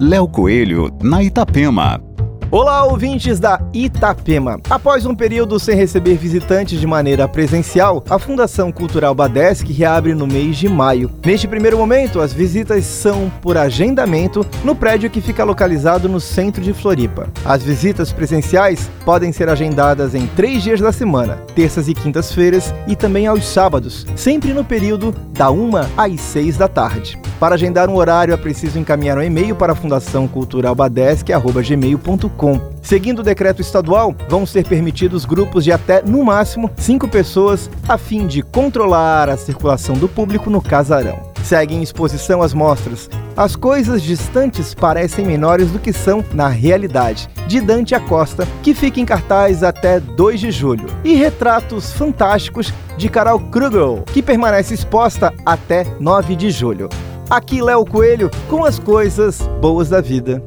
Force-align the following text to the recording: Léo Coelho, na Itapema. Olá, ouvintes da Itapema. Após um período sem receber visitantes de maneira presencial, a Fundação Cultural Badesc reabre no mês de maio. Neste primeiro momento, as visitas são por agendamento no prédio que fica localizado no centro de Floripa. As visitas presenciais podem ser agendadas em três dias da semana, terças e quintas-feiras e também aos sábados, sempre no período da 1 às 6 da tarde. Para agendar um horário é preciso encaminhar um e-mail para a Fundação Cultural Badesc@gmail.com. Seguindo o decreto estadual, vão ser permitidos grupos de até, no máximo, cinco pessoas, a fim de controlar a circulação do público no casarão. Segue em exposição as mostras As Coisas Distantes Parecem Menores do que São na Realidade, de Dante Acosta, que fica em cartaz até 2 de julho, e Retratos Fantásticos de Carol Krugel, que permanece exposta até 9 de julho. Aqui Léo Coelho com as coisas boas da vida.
Léo 0.00 0.28
Coelho, 0.28 0.96
na 1.02 1.24
Itapema. 1.24 2.00
Olá, 2.52 2.84
ouvintes 2.84 3.40
da 3.40 3.60
Itapema. 3.74 4.60
Após 4.70 5.04
um 5.04 5.12
período 5.12 5.58
sem 5.58 5.74
receber 5.74 6.14
visitantes 6.14 6.78
de 6.78 6.86
maneira 6.86 7.26
presencial, 7.26 8.04
a 8.08 8.16
Fundação 8.16 8.70
Cultural 8.70 9.12
Badesc 9.12 9.68
reabre 9.72 10.14
no 10.14 10.24
mês 10.24 10.56
de 10.56 10.68
maio. 10.68 11.10
Neste 11.26 11.48
primeiro 11.48 11.76
momento, 11.76 12.20
as 12.20 12.32
visitas 12.32 12.84
são 12.84 13.28
por 13.42 13.56
agendamento 13.56 14.46
no 14.62 14.76
prédio 14.76 15.10
que 15.10 15.20
fica 15.20 15.42
localizado 15.42 16.08
no 16.08 16.20
centro 16.20 16.62
de 16.62 16.72
Floripa. 16.72 17.28
As 17.44 17.64
visitas 17.64 18.12
presenciais 18.12 18.88
podem 19.04 19.32
ser 19.32 19.48
agendadas 19.48 20.14
em 20.14 20.28
três 20.28 20.62
dias 20.62 20.80
da 20.80 20.92
semana, 20.92 21.42
terças 21.56 21.88
e 21.88 21.92
quintas-feiras 21.92 22.72
e 22.86 22.94
também 22.94 23.26
aos 23.26 23.44
sábados, 23.44 24.06
sempre 24.14 24.52
no 24.52 24.64
período 24.64 25.12
da 25.32 25.50
1 25.50 25.70
às 25.96 26.20
6 26.20 26.56
da 26.56 26.68
tarde. 26.68 27.18
Para 27.38 27.54
agendar 27.54 27.88
um 27.88 27.94
horário 27.94 28.34
é 28.34 28.36
preciso 28.36 28.80
encaminhar 28.80 29.16
um 29.16 29.22
e-mail 29.22 29.54
para 29.54 29.72
a 29.72 29.76
Fundação 29.76 30.26
Cultural 30.26 30.74
Badesc@gmail.com. 30.74 32.60
Seguindo 32.82 33.20
o 33.20 33.22
decreto 33.22 33.62
estadual, 33.62 34.12
vão 34.28 34.44
ser 34.44 34.66
permitidos 34.66 35.24
grupos 35.24 35.62
de 35.62 35.70
até, 35.70 36.02
no 36.02 36.24
máximo, 36.24 36.68
cinco 36.76 37.06
pessoas, 37.06 37.70
a 37.88 37.96
fim 37.96 38.26
de 38.26 38.42
controlar 38.42 39.28
a 39.28 39.36
circulação 39.36 39.94
do 39.94 40.08
público 40.08 40.50
no 40.50 40.60
casarão. 40.60 41.28
Segue 41.44 41.74
em 41.74 41.82
exposição 41.82 42.42
as 42.42 42.52
mostras 42.52 43.08
As 43.36 43.54
Coisas 43.54 44.02
Distantes 44.02 44.74
Parecem 44.74 45.24
Menores 45.24 45.70
do 45.70 45.78
que 45.78 45.92
São 45.92 46.24
na 46.34 46.48
Realidade, 46.48 47.28
de 47.46 47.60
Dante 47.60 47.94
Acosta, 47.94 48.48
que 48.62 48.74
fica 48.74 48.98
em 49.00 49.04
cartaz 49.04 49.62
até 49.62 50.00
2 50.00 50.40
de 50.40 50.50
julho, 50.50 50.86
e 51.04 51.14
Retratos 51.14 51.92
Fantásticos 51.92 52.74
de 52.96 53.08
Carol 53.08 53.38
Krugel, 53.38 54.02
que 54.12 54.22
permanece 54.22 54.74
exposta 54.74 55.32
até 55.46 55.86
9 56.00 56.34
de 56.34 56.50
julho. 56.50 56.88
Aqui 57.30 57.60
Léo 57.60 57.84
Coelho 57.84 58.30
com 58.48 58.64
as 58.64 58.78
coisas 58.78 59.46
boas 59.60 59.90
da 59.90 60.00
vida. 60.00 60.42